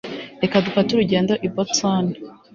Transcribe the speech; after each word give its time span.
reka 0.41 0.63
dufate 0.65 0.89
urugendo 0.91 1.33
i 1.45 1.47
boston 1.55 2.03